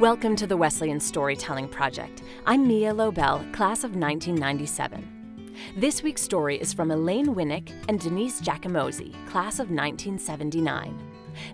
[0.00, 2.24] Welcome to the Wesleyan Storytelling Project.
[2.46, 5.54] I'm Mia Lobel, class of 1997.
[5.76, 10.98] This week's story is from Elaine Winic and Denise Giacomozzi, class of 1979.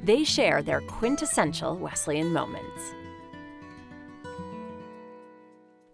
[0.03, 2.95] They share their quintessential Wesleyan moments.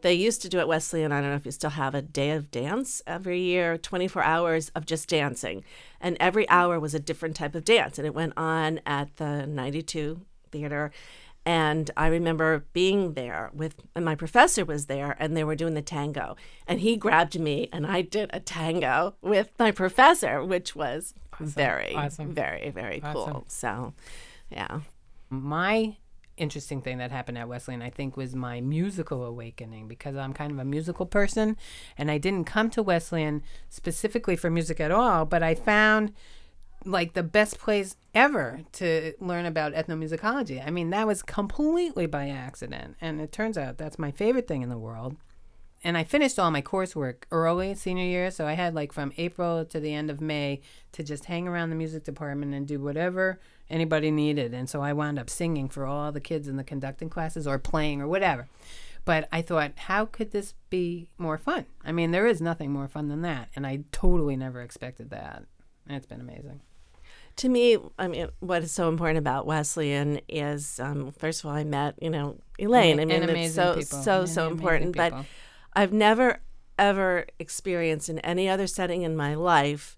[0.02, 2.30] They used to do at Wesleyan, I don't know if you still have a day
[2.30, 5.64] of dance every year, 24 hours of just dancing.
[6.00, 7.98] And every hour was a different type of dance.
[7.98, 10.20] And it went on at the 92
[10.52, 10.92] theater.
[11.46, 15.74] And I remember being there with, and my professor was there, and they were doing
[15.74, 16.34] the tango.
[16.66, 21.46] And he grabbed me, and I did a tango with my professor, which was Awesome.
[21.46, 22.32] very, Awesome.
[22.34, 23.32] very, very Awesome.
[23.32, 23.44] cool.
[23.46, 23.94] So,
[24.50, 24.80] yeah.
[25.30, 25.96] My
[26.36, 30.50] interesting thing that happened at Wesleyan, I think, was my musical awakening because I'm kind
[30.50, 31.56] of a musical person
[31.96, 36.12] and I didn't come to Wesleyan specifically for music at all, but I found
[36.86, 40.64] like the best place ever to learn about ethnomusicology.
[40.64, 42.96] I mean, that was completely by accident.
[43.00, 45.16] And it turns out that's my favorite thing in the world.
[45.84, 49.64] And I finished all my coursework early senior year, so I had like from April
[49.66, 50.60] to the end of May
[50.92, 54.54] to just hang around the music department and do whatever anybody needed.
[54.54, 57.58] And so I wound up singing for all the kids in the conducting classes or
[57.58, 58.48] playing or whatever.
[59.04, 61.66] But I thought, how could this be more fun?
[61.84, 63.50] I mean, there is nothing more fun than that.
[63.54, 65.44] And I totally never expected that.
[65.86, 66.62] And it's been amazing.
[67.36, 71.56] To me, I mean, what is so important about Wesleyan is, um, first of all,
[71.56, 72.98] I met, you know, Elaine.
[72.98, 74.02] I And mean, it's so, people.
[74.02, 74.96] so, And so important.
[74.96, 75.12] But.
[75.74, 76.40] I've never,
[76.78, 79.96] ever experienced in any other setting in my life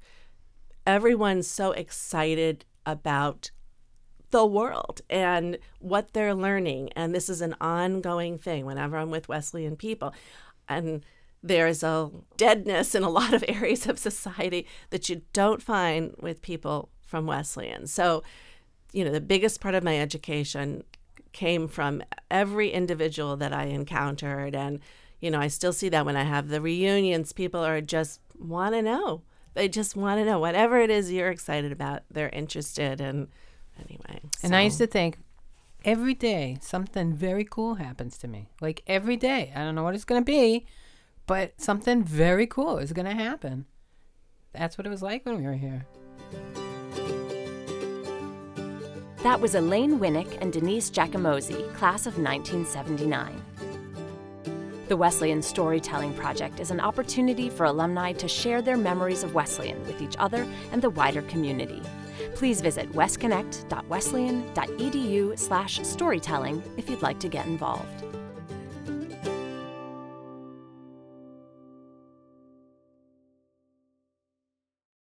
[0.89, 3.50] everyone's so excited about
[4.31, 6.91] the world and what they're learning.
[6.97, 10.14] And this is an ongoing thing whenever I'm with Wesleyan people.
[10.66, 11.05] And
[11.42, 16.41] there's a deadness in a lot of areas of society that you don't find with
[16.41, 17.87] people from Wesleyan.
[17.87, 18.23] So,
[18.92, 20.84] you know, the biggest part of my education
[21.33, 24.55] came from every individual that I encountered.
[24.55, 24.81] And,
[25.20, 28.75] you know, I still see that when I have the reunions, people are just want
[28.75, 29.22] to know.
[29.55, 33.00] They just want to know whatever it is you're excited about, they're interested.
[33.00, 33.28] And
[33.81, 34.21] anyway.
[34.43, 35.19] And I used to think
[35.84, 38.50] every day something very cool happens to me.
[38.61, 39.53] Like every day.
[39.56, 40.66] I don't know what it's going to be,
[41.27, 43.65] but something very cool is going to happen.
[44.53, 45.87] That's what it was like when we were here.
[49.25, 53.43] That was Elaine Winic and Denise Giacomozzi, class of 1979.
[54.87, 59.84] The Wesleyan Storytelling Project is an opportunity for alumni to share their memories of Wesleyan
[59.87, 61.83] with each other and the wider community.
[62.37, 68.05] Please visit wesconnect.wesleyan.edu slash storytelling if you'd like to get involved.